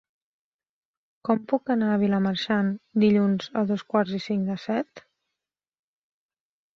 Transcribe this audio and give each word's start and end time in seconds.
Com 1.27 1.41
puc 1.51 1.71
anar 1.73 1.89
a 1.95 1.99
Vilamarxant 2.03 2.71
dilluns 3.03 3.51
a 3.61 3.63
dos 3.73 3.83
quarts 3.93 4.15
i 4.21 4.23
cinc 4.29 4.49
de 4.53 4.57
set? 4.65 5.05